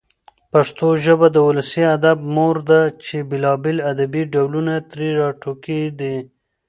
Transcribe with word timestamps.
پښتو 0.51 0.87
ژبه 1.05 1.27
د 1.31 1.37
ولسي 1.47 1.83
ادب 1.95 2.17
مور 2.35 2.55
ده 2.69 2.81
چي 3.03 3.17
بېلابېل 3.29 3.77
ادبي 3.91 4.21
ډولونه 4.33 4.73
ترې 4.89 5.07
راټوکېدلي 5.19 5.91
دي. 5.99 6.15